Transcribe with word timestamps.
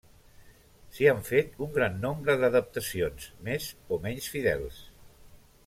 S'hi 0.95 1.09
han 1.09 1.19
fet 1.27 1.59
un 1.65 1.75
gran 1.75 1.99
nombre 2.05 2.35
d'adaptacions, 2.45 3.29
més 3.49 3.69
o 3.97 4.01
menys 4.07 4.31
fidels. 4.37 4.81